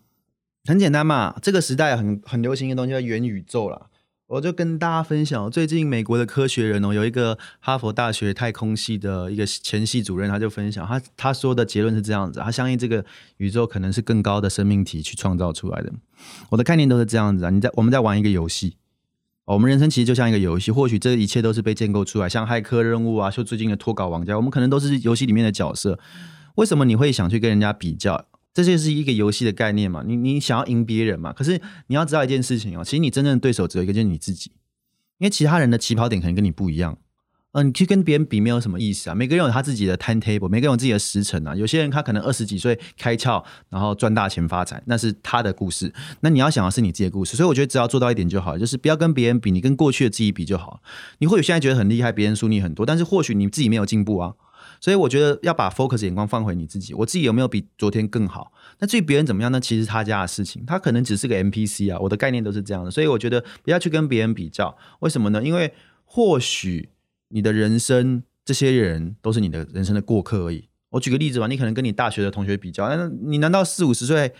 [0.64, 3.90] 很简单嘛，这个时代很很流行的东西叫元宇宙了。
[4.28, 13.04] 我就跟大家分享，最近美国的科学人哦，有一个哈佛大学太空系的一个前系主任，他就分享他他说的结论是这样子，他相信这个
[13.36, 15.92] 宇宙可能是更高的生命体去创造出来的。
[16.50, 18.76] 我的概念都是这样子啊，你在我们在玩一个游戏，
[19.44, 26.00] 我们人生其实就像一个游戏，或许这一切都是被建构出来，像骇客任务啊，就最近的脱稿玩家，我们可能都是游戏里面的角色。
[26.56, 28.26] 为什么你会想去跟人家比较？
[28.64, 31.30] 这就是一个游戏的概念嘛，你你想要赢别人嘛？
[31.30, 34.50] 可是你要知道一件事情哦，其实你真正的对手只有一个，就是你自己，
[35.18, 36.96] 因为其他人的起跑点可能跟你不一样。
[37.52, 39.14] 嗯，你去跟别人比没有什么意思啊。
[39.14, 41.54] 每个人有他自己的 time table，每个人有自己的时辰啊。
[41.54, 45.92] 有些人他可能二十几岁开窍，然后赚大钱发财，那是他的故事。
[46.20, 47.36] 那你要想的是你自己的故事。
[47.36, 50.82] 所以我觉得只要做到一点就好，就是不要跟别人比，你跟过去的自己比就好。
[51.18, 54.34] 你或许现在觉得很厉害，别人输你很多，但是或许你自己没有进步啊。
[54.80, 58.52] 所以我觉得要把 focus 眼光放回你自己，我自己有没有比昨天更好？
[58.78, 59.60] 那至于别人怎么样呢？
[59.60, 61.98] 其实他家的事情，他可能只是个 NPC 啊。
[61.98, 64.76] 我的概念都是这样的，所以我觉得不要去跟别人比较。
[65.00, 65.42] 为什么呢？
[65.42, 65.72] 因为
[66.04, 66.90] 或许
[67.28, 70.68] 你的人生，这些人都是你的人生的过客而已。
[70.90, 74.32] 我举个例子吧，你可能跟你大学的同学比较，那你难道四五十岁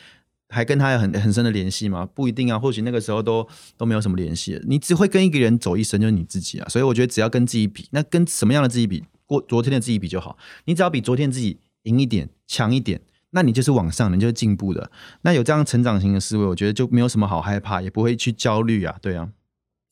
[0.48, 2.06] 还跟他有很很深的联系吗？
[2.14, 3.46] 不一定啊，或许那个时候都
[3.76, 4.60] 都没有什么联系。
[4.66, 6.68] 你只会跟一个人走一生，就是你自己啊。
[6.68, 9.02] 所以我觉得只要跟自己比，那跟什么样的自己比？
[9.26, 10.38] 过昨天的自己比就好。
[10.64, 14.90] 你只要比昨天自己赢一点、强一点，那你就是往上，你就是进步的。
[15.22, 18.96] 那有这样成长型的思维，我觉得就没有什么好害怕，也不会去焦虑啊。
[19.02, 19.30] 对啊。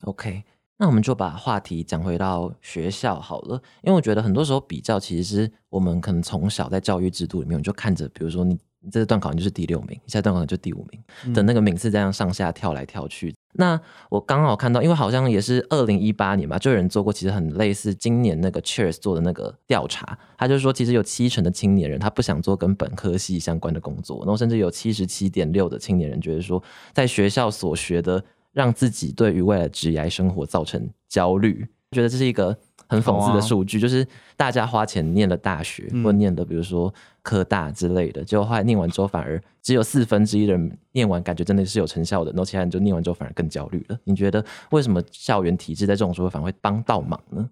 [0.03, 0.45] OK，
[0.79, 8.59] 那我们就把话题讲回到学校好了，因为我觉得很多时候比较其实是我们可能从小在教育制度里面，就看着，比如说你
[8.91, 13.35] 这次段考你就是第六名，你下一段考你就第五名的那个名次这样上下跳来跳去。
[13.57, 26.61] 那我刚好看到，因为好像也是二零一八年吧，就有人做过，其实很类似今年那个 Cheers 做的那个调查，他就说其实有七成的青年人他不想做跟本科系相关的工作，然后甚至有七十七点六的青年人觉得说，
[26.93, 31.65] 在学校所学的让自己对于未来职业生活造成焦虑，
[31.95, 32.57] 觉得这是一个
[32.89, 43.99] 很讽刺的数据，就是大家花钱念了大学、或念的比如说科大之类的，结果后来念完之后反而只有四分之一的人念完感觉真的是有成效的，然后其他人就念完之后反而更焦虑了。
[44.05, 47.49] 你觉得为什么校园体制在这种时候反而会帮倒忙呢？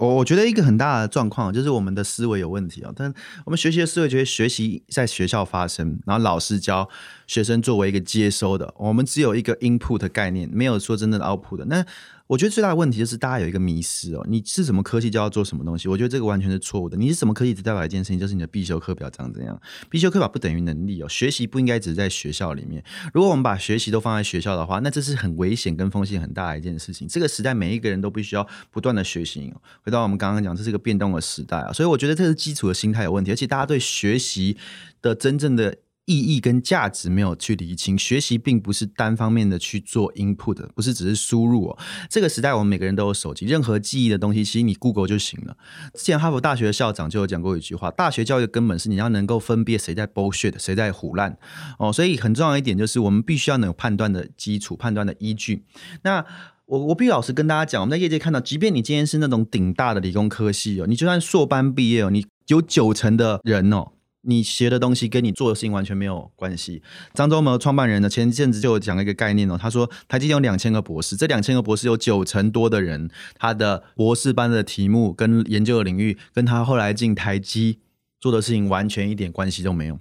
[0.00, 6.88] 我我觉得一个很大的状况就是我们的思维有问题啊、但我们学习的思维觉得学习在学校发生，然后老师教
[7.28, 11.64] 学生作为一个接收的，我们只有一个 input 的概念，没有说真正的 output 的。
[11.66, 11.86] 那
[12.26, 16.96] 我觉得最大的问题就是大家有一个迷失哦，你是什么科技就要做什么东西，我觉得这个完全是错误的。
[16.96, 19.60] 你是什么科技只代表一件事情，就是你的必修课表长怎样。
[19.90, 22.82] 必修课表不等于能力哦，学习不应该只是在学校里面。
[23.12, 27.06] 如果我们把学习都放在学校的话，那这是很危险跟风险很大的一件事情。
[27.06, 29.52] 这个时代每一个人都必须要不断的学习。
[29.82, 34.56] 回到我们刚刚讲，这是一个变动的时代啊，所以我觉得这是基础的心态有问题，而且大家对学习
[35.02, 35.76] 的真正的。
[36.06, 41.78] 意义跟价值没有去理清，学习并不是单方面的去做 input，不是只是输入哦。
[42.10, 45.56] 这个时代，我们每个人都有手机，任何记忆的东西，其实你 Google 就行了。
[45.94, 51.36] 之前哈佛大学的校长就有讲过一句话：大学教育的根本是你要能够分辨谁在 bullshit，谁在胡乱
[51.78, 51.92] 哦。
[51.92, 55.64] 所以很重要一点就是，我们必须要能有判断的基础、判断的依据。
[56.02, 56.24] 那
[56.66, 63.92] 我我必须老实跟大家讲，我们在业界看到，即便你今天是那种顶大的理工科系哦，你就算硕班毕业哦，你有九成的人哦。
[64.24, 66.82] 你学的东西跟你做的事情完全没有关系。
[67.12, 77.78] 张忠谋创办人呢，前一阵子就有讲一个概念哦，他说台积电有两千个博士，这两千个博士有九成多的人，他的博士班的题目跟研究的领域，跟他后来进台积
[78.18, 79.98] 做的事情完全一点关系都没有。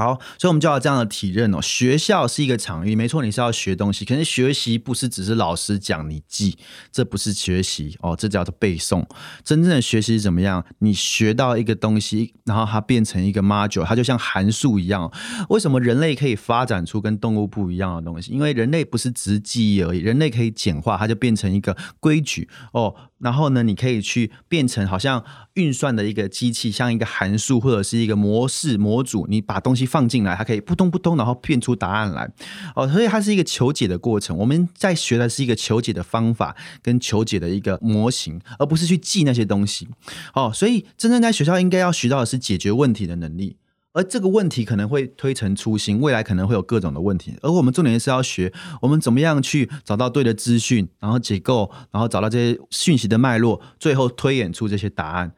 [0.00, 1.60] 好，所以我们就要这样的体认哦。
[1.60, 6.56] 学校是一个场域，没错，你是要学东西，可是学习不是只是老师讲你记，
[6.90, 9.04] 这不是学习哦，这叫做背诵。
[9.44, 10.64] 真正的学习是怎么样？
[10.78, 15.12] 你学到一个东西，然后它变成一个 module，它就像函数一样。
[15.50, 18.32] 为什么人类可以发展出跟动物不一样的东西？
[18.32, 22.96] 因为人类不是只是记忆而已，人类可以简化，它就变成一个规矩哦。
[23.20, 32.28] 然后呢，你可以去变成好像运算的一个机器，像一个函数或者是一个模式模组，你把东西放进来，它可以扑通扑通，然后变出答案来。
[32.74, 34.36] 哦，所以它是一个求解的过程。
[34.38, 39.88] 我们在学的是一个求解的方法跟求解的一个模型，而不是去记那些东西。
[40.34, 43.56] 哦，所以真正在学校应该要学到的是解决问题的能力。
[43.92, 47.36] 而这个问题可能会推陈出新，未来可能会有各种的问题。
[47.42, 55.32] 而我们重点是要学我们怎么样去找到对的资讯，然后解构，然后找到这些讯息的脉络，最后推演出这些答案。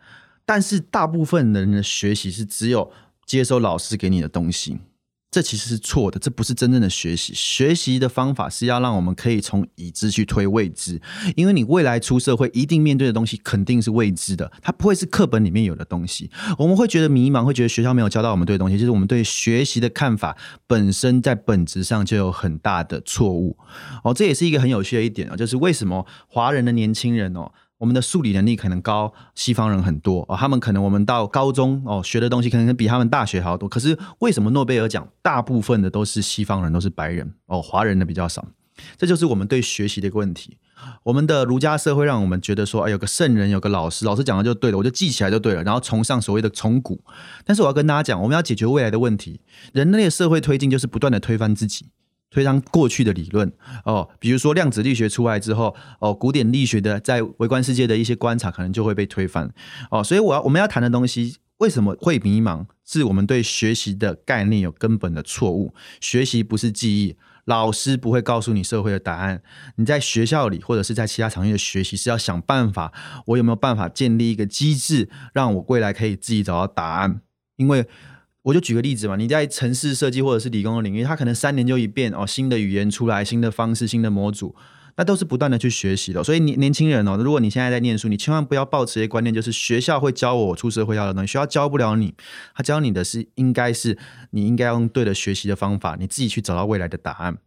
[0.45, 2.91] 但是大部分人的学习是只有
[3.25, 4.79] 接收老师给你的东西。
[5.33, 7.33] 这其实是错的，这不是真正的学习。
[7.35, 11.01] 学习的方法是要让我们可以从已知去推未知，
[11.35, 16.31] 因为你未来出社会一定面对的东西肯定是未知的，它不会是课本里面有的东西。
[16.59, 23.57] 我们会觉得迷茫，会觉得学校没有教到我们对的东西，就是我们对学习的看法本身在本质上就有很大的错误。
[24.05, 27.51] 哦，这也是一个很有趣的一点啊，就是为什么华人的年轻人哦。
[27.83, 33.69] 我们的数理能力可能高西方人很多哦，他们可能我们到高中哦学的东西可能比他们大学还要多。
[33.69, 38.47] 可是为什么诺贝尔奖大部分的都是西方人，都是白人哦，华人的比较少？
[38.97, 40.59] 这就是我们对学习的一个问题。
[41.03, 47.03] 我们的儒家社会让我们觉得说，哎，有个圣人，有个老师，老师讲的就对了，我就记起来就对了，然后崇尚所谓的从古。
[47.45, 49.41] 但是我要跟大家讲，我们要解决未来的问题，
[49.73, 51.87] 人类的社会推进就是不断的推翻自己。
[52.33, 53.53] 推翻过去的理论
[53.85, 59.53] 哦，比如说量子力学出来之后哦，古典力学的在微观世界的一些观察可能就会被推翻
[59.91, 65.73] 哦，所以我要我们要谈的东西为什么会迷茫，是我们对学习的概念有根本的错误。
[66.01, 69.43] 学习不是记忆，老师不会告诉你社会的答案。
[69.77, 72.93] 你在学校里或者是在其他场域的学习是要想办法，
[73.27, 77.21] 我有没有办法建立一个机制，让我未来可以自己找到答案？
[77.57, 77.87] 因为
[78.43, 84.55] 我就举个例子嘛，你在城市设计或者是理工的领域，它可能三年就一变哦，新的语言出来，新的方式，新的模组。
[84.95, 86.23] 那都是不断的去学习的。
[86.23, 92.15] 所以年年轻人哦，如果你现在在念书，你千万不要抱持一个观念，就是学校会教我出社会要的东西，学校教不了你，
[92.55, 93.97] 他教你的是应该是
[94.33, 97.39] 你应该用对的学习的方法，你自己去找到未来的答案，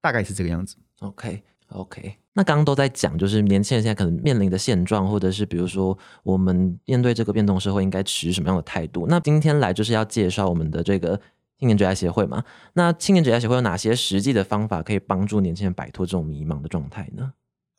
[0.00, 0.76] 大概是这个样子。
[1.00, 9.06] OK OK，那刚刚都在讲，就是年轻人现在可能面临的现状，或者是比如说我们面对这个变动社会应该持什么样的态度。
[9.06, 11.20] 那今天来就是要介绍我们的这个
[11.58, 12.42] 青年职业协会嘛。
[12.72, 17.32] 那青年职业协会有哪些实际的方法可以帮助年轻人摆脱这种迷茫的状态呢？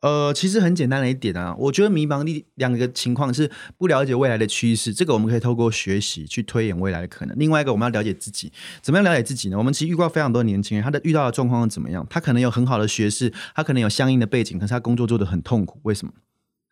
[0.04, 7.34] 呃，其实很简单的一点啊，我觉得迷茫的两个情况是不了解未来的趋势，这个我们可以透过学习去推演未来的可能。
[7.40, 9.58] 另外一个，我们要了解自己，怎么样了解自己呢？
[9.58, 12.06] 我们其实遇过非常多年轻人，他的遇到的状况是怎么样？
[12.10, 16.12] 他可能有很好的学识，他可能有相应的背景，可是他工作做得很痛苦，为什么？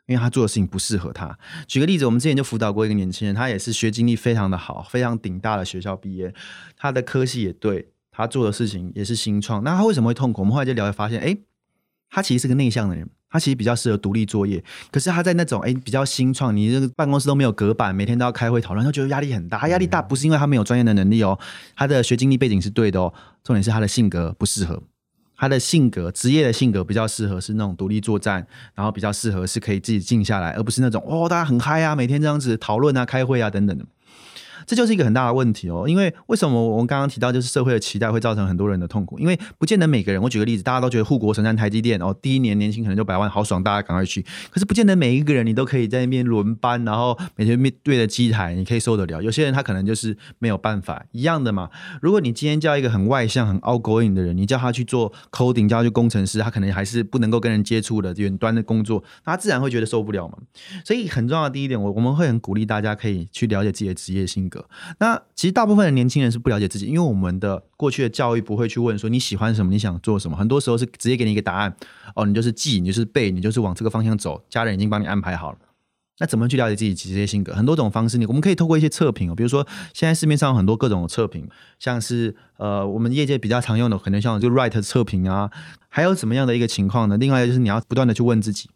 [0.07, 1.39] 因为他做的事情不适合他。
[1.67, 6.33] 举个例子，我们之前就辅导过一个年轻人，他也是学经历非常的好，非常顶大的学校毕业，
[6.75, 9.63] 他的科系也对，他做的事情也是新创。
[9.63, 10.41] 那他为什么会痛苦？
[10.41, 11.37] 我们后来就了解发现，哎，
[12.09, 13.07] 他其实是个内向的人。
[13.31, 19.57] 他其实比较适合独立作业，可是他在那种哎比较新创，你这个办公室都没有隔板，每天都要开会讨论，他觉得压力很大。
[19.57, 21.39] 他压力大不是因为他没有专业的能力哦，
[21.75, 23.13] 他的学经历背景是对的哦，
[23.43, 24.83] 重点是他的性格不适合。
[25.37, 33.83] 他的性格，职业的性格比较适合是那种独立作战，然后比较适合是可以自己静下来，而不是那种哦大家很嗨啊，每天这样子讨论啊、开会啊等等的。
[34.65, 39.19] 这就是一个很大的问题哦，因为为什么我们刚刚提到就是社会的期待会造成很多人的痛苦？
[39.19, 44.21] 因为不见得每个人，我举个例子，大家都觉得护国神山台积电哦，第一年年薪可能就百万，好爽，大家赶快去。
[44.49, 49.21] 可是不见得每一个人你都可以在那边轮班，然后每天面对着机台，你可以受得了。
[49.21, 51.69] 有些人他可能就是没有办法，一样的嘛。
[52.01, 60.37] 如果你今天叫一个很外向、很 outgoing 的人，你叫他去做 coding，叫他去工程师，他可能还是不能够跟人接触的远端的工作，他自然会觉得受不了嘛。
[60.85, 64.63] 所以很重要的第一点，我我们会很鼓励大家可以去了解自己的职业性格。
[64.99, 71.75] 那其实大部分的年轻人是不了解自己，因为我们的过去的教育不会去问说你喜欢什么，你想做什么，很多时候是直接给你一个答案，
[72.15, 75.57] 哦，你就是记，你就是背，你就是往这个方向走，家人已经帮你安排好了。
[76.19, 77.51] 那怎么去了解自己职业性格？
[77.55, 85.49] 很多种方式，你我们可以透过一些测评哦，比如说现在市面上有很多各种的测评，像是呃我们业界比较常用的，可能像就 Right 测评啊，
[85.89, 87.17] 还有怎么样的一个情况呢？
[87.17, 88.69] 另外就是你要不断的去问自己。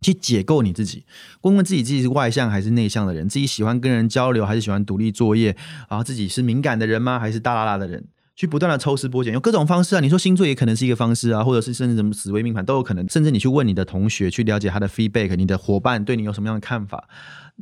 [0.00, 1.04] 去解构你自己，
[1.42, 5.56] 问问自己自己是外向还是内向的人，自己喜欢跟人交流还是喜欢独立作业，
[5.88, 7.18] 然后自己是敏感的人吗？
[7.18, 8.04] 还是大拉拉的人？
[8.36, 10.00] 去不断的抽丝剥茧，用各种方式啊。
[10.00, 17.08] 你说星座也可能是一个方式啊，或者是甚至什么紫微命盘都有可能，甚至你去问你的同学，去了解他的 feedback，你的伙伴对你有什么样的看法。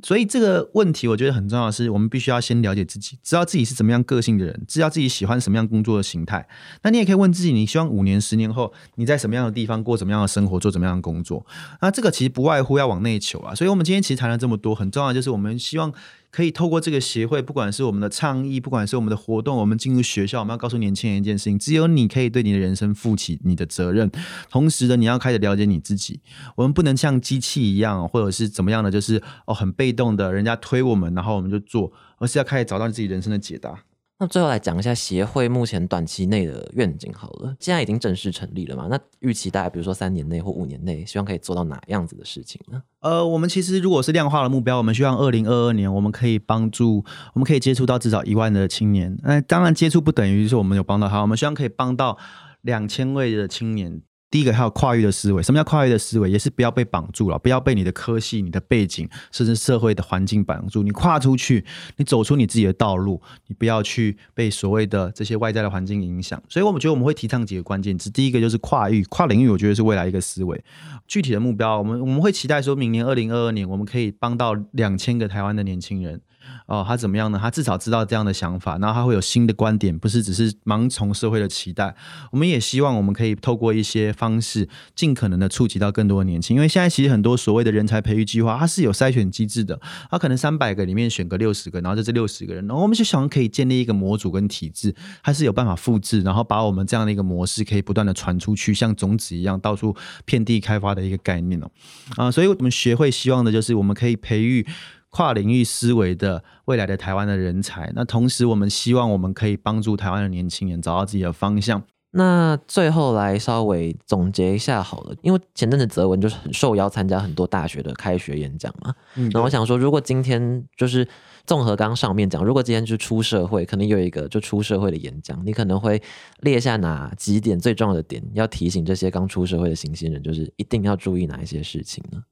[0.02, 6.46] 所以这个问题我觉得很重要是，我们必须要先了解自己，知道自己是怎么样个性的人，知道自己喜欢什么样工作的形态。
[6.82, 11.44] 那你也可以问自己，你希望五年、十年后你在什么样的地方过什么样的生活，做什么样的工作？
[11.80, 13.54] 那这个其实不外乎要往内求啊。
[13.54, 15.92] 所以我们今天其实谈了这么多，很重要就是我们希望
[16.30, 24.10] 可以透过这个协会，不管是我们的倡议，不管是我们的活动，我们进入学校，我们要告诉年轻人一件事情：只有你可以对你的人生负起你的责任。
[24.50, 26.20] 同时呢，你要开始了解你自己。
[26.56, 33.85] 我们不能像机器一样，或者是怎么样的，就是哦很被动的，人家推我们，然后我们就做，而是要开始找到你自己人生的解答。
[34.18, 38.86] 那最后来讲一下协会目前短期内的愿景好了，现在已经正式成立了嘛？
[38.90, 42.82] 那预期大概比如说三年内或五年内，希望可以做到哪样子的事情呢？
[43.00, 49.14] 呃，我们其实如果是量化的目标，我们希望二零二二年我们可以帮助，我们可以接触到至少一万的青年。
[49.22, 52.16] 那当然接触不等于是我们有帮到他，我们希望可以帮到
[52.62, 54.00] 两千位的青年。
[54.28, 56.30] 第一个还有跨域的思维，什么叫跨域的思维？
[56.30, 60.82] 也是不要被绑住了，不要被你的科系、你的背景，甚至社会的环境绑住。
[60.82, 61.64] 你跨出去，
[61.96, 66.42] 你走出你自己的道路，你不要去被所谓的这些外在的环境影响。
[66.48, 68.10] 所以，我们觉得我们会提倡几个关键词。
[68.10, 70.62] 第一个就是跨域、跨领域，我觉得是未来一个思维。
[71.06, 76.20] 具体的目标，我们我们会期待说明年二零二二年，我们可以帮到两千个台湾的年轻人。
[76.66, 77.38] 哦，他怎么样呢？
[77.40, 81.94] 他至少知道这样的想法，然后他会有新的观点，不是只是盲从社会的期待。
[82.30, 86.56] 我们也希望我们可以透过一些方式，尽可能的触及到更多的年轻。
[86.56, 89.78] 因为现在其实很多所谓的人才培育计划，它是有筛选机制的，
[90.10, 101.70] 它可能三百个里面选个六十个，然后在这六十个人，然后我们就想可以建立一个模组跟体制，它是有办法复制，然后把我们这样的一个模式可以不断的传出去，像种子一样到处遍地开发的一个概念哦。
[102.16, 104.66] 啊，所以我们学会希望的就是我们可以培育。
[105.08, 111.82] 跨领域思维的未来的台湾的人才，那同时我们希望我们可以帮助台湾的年轻人找到自己的方向。
[112.18, 121.06] 那最后来稍微总结一下好了，因为前阵子泽文就是很受邀参加很多大学的开学演讲嘛，嗯那我想说，如果今天就是
[121.44, 126.00] 综合刚上面讲，如果今天就出社会，可能有一个就出社会的演讲，你可能会
[126.40, 132.22] 列下哪几点最重要的点，要提醒这些刚出社会的新鲜人，就是一定要注意哪一些事情呢？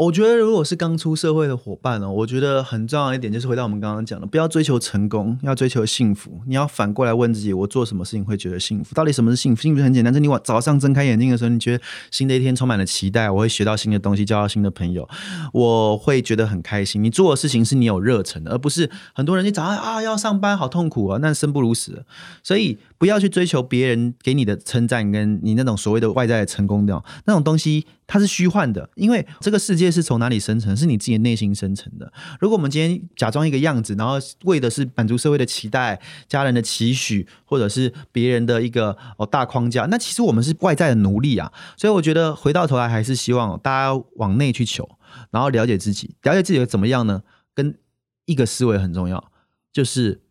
[0.00, 6.40] 我觉得如果是刚出社会的伙伴哦，我觉得很重要一点就是回到我们刚刚讲的，不要追求成功，要追求幸福。
[6.46, 8.94] 你要反过来问自己，我做什么事情会觉得幸福？
[8.94, 9.60] 到底什么是幸福？
[9.60, 15.06] 幸福很简单，是你晚早上睁开眼睛的时候，你觉得新的一天充满了期待，我会学到新的东西，交到新的朋友，
[15.52, 17.04] 我会觉得很开心。
[17.04, 22.06] 你做的事情是你有热忱的，而不是很多人你早上啊要上班好痛苦啊，那生不如死。
[22.42, 27.84] 所以不要去追求别人给你的称赞，跟你那种所谓的外在的成功的那种东西。
[28.12, 30.76] 它是虚幻的，因为这个世界是从哪里生成？
[30.76, 32.12] 是你自己内心生成的。
[32.40, 41.52] 如果我们今天假装一个样子，然后为的是满足社会的期待、家人的期许，或者是别人的一个哦大框架，那其实我们是外在的奴隶啊。
[41.76, 44.88] 所以我觉得回到头来，还是希望大家往内去求，
[45.30, 47.22] 然后了解自己，了解自己怎么样呢？
[47.54, 47.78] 跟
[48.24, 49.30] 一个思维很重要，
[49.72, 50.22] 就是。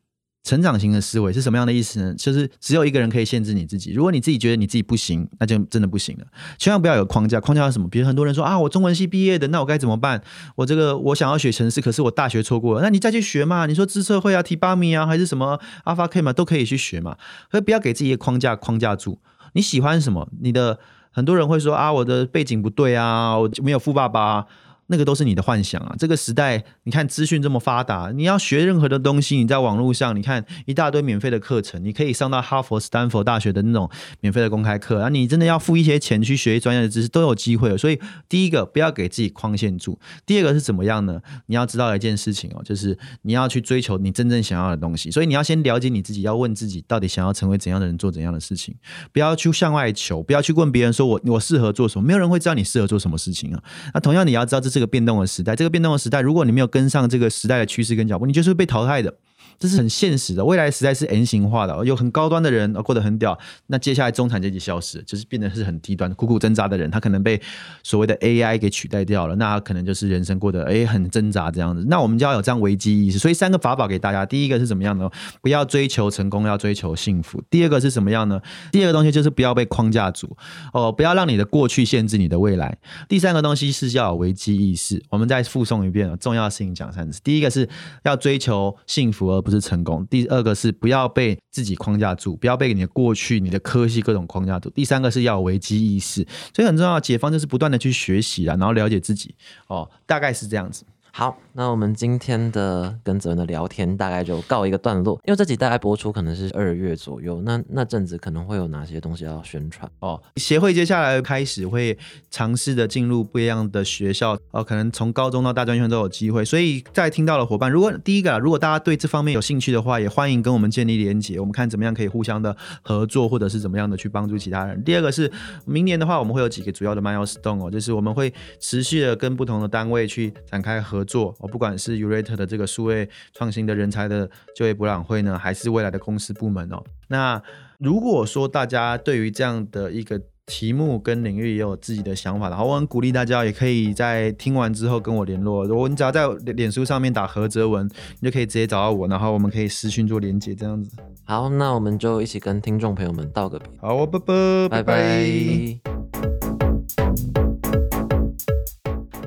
[0.43, 2.15] 成长型的思维是什么样的意思呢？
[2.15, 3.91] 就是只有一个人可以限制你自己。
[3.91, 6.25] 如果你自己觉得你自己不行，那就真的不行了。
[6.57, 7.39] 千万不要有框架。
[7.39, 7.87] 框架是什么？
[7.89, 10.21] 比如很多人说啊，我中文系毕业的，那我该怎么办？
[10.55, 12.81] 我这个我想要学城市，可是我大学错过了。
[12.81, 13.65] 那你再去学嘛？
[13.65, 17.17] 你说知策会啊、T 八米啊，还是什么 Alpha K 嘛，都可以去学嘛。
[17.51, 19.19] 所以不要给自己一个框架框架住。
[19.53, 20.29] 你喜欢什么？
[20.41, 20.79] 你的
[21.11, 24.21] 很多人会说啊，我的背景不对啊，我没有富爸爸。
[24.21, 24.45] 啊
[24.91, 25.95] 那个都是你的幻想啊！
[25.97, 35.09] 这个时代，你看资讯这么发达，你要学任何的东西，你在网络上，你看一大堆免费的课程，你可以上到哈佛、斯坦福大学的那种免费的公开课啊！
[35.09, 37.77] 你真的要付一些钱去学专业的知识，都有机会。
[37.77, 39.93] 所以，第一个不要给自己框限住；
[40.25, 41.21] 第二个是怎么样呢？
[41.45, 45.11] 你要知道一件事情哦，就是你要去追求你真正想要的东西。
[45.11, 48.75] 所以，你要先了解你自己，要问自己到底想要成为怎样的人，做怎样的事情。
[49.13, 53.63] 不要去向外求，不要去问别人说我我适合做什么，没有人会知道你适合做什么事情啊！
[53.93, 55.57] 那同样，你要知道这是这个变动的时代。
[55.57, 59.13] 这个变动的时代，如果你没有跟上这个时代的趋势跟脚步，你就是被淘汰的。
[59.60, 63.38] 这是很现实的，未来实在是 N 型化的，有很高端的人过得很屌，
[63.68, 67.41] 那接下来中产阶级消失，就是变得是很低端、苦苦挣扎的人，他可能被
[67.84, 71.86] 所谓的 AI 给取代掉了，那他可能就是人生过得哎很挣扎这样子。
[71.89, 75.10] 那我们就要有这样危机意识，所以三个法宝给大家，第一个是怎么样呢？
[75.41, 77.41] 不要追求成功，要追求幸福。
[77.49, 78.41] 第二个是什么样呢？
[78.72, 80.38] 第二个东西就是不要被框架住
[80.74, 82.78] 哦，不要让你的过去限制你的未来。
[83.07, 85.03] 第三个东西是要有危机意识。
[85.10, 87.20] 我们再复诵一遍，重要事情讲三次。
[87.24, 87.68] 第一个是
[88.03, 90.05] 要追求幸福，而不不是成功。
[90.07, 94.69] 第二个是不要被自己框架住，不要被你的过去、你的科系各种框架住。
[94.69, 96.25] 第三个是要有危机意识，
[96.55, 96.99] 所以很重要。
[96.99, 99.33] 解放就是不断的去学习啊，然后了解自己
[99.67, 100.83] 哦，大概是这样子。
[101.12, 110.22] 好，那我们今天的跟泽文的聊天大概就告一个段落，因为这集大概播出可能是二月左右，那那阵子可能会有哪些东西要宣传哦？
[110.38, 111.97] 协会接下来开始会
[112.30, 124.82] 尝试的进入不一样的学校哦，可能从高中到大专院都有机会，所以在听到的伙伴，如果第一个，如果大家对这方面有兴趣的话，也欢迎跟我们建立连结，我们看怎么样可以互相的合作，或者是怎么样的去帮助其他人。
[124.84, 125.30] 第二个是
[125.66, 130.98] 明年的话，我们会有几个主要的 milestone 哦，就是我们会持续的跟不同的单位去展开合。
[131.03, 136.83] 做哦，不管是 Urate 的这个数位创新的人才的就业博览会呢，还是未来的公司部门哦。
[137.07, 137.41] 那
[137.77, 145.63] 如果说大家对于这样的一个题目跟领域也有自己的想法的话，我很鼓励大家也可以在听完之后跟我联络。
[145.63, 147.87] 如果你只要在脸书上面打何哲文，
[148.19, 150.97] 你就可以直接找到我，然后我们可以私讯做连接这样子。
[151.23, 153.69] 好，那我们就一起跟听众朋友们道个别。
[153.79, 155.79] 好，拜拜，拜拜。